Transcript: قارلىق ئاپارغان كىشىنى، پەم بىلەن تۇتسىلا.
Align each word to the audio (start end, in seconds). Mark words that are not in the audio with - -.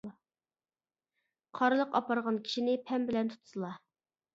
قارلىق 1.61 2.01
ئاپارغان 2.01 2.43
كىشىنى، 2.49 2.77
پەم 2.91 3.11
بىلەن 3.13 3.35
تۇتسىلا. 3.35 3.77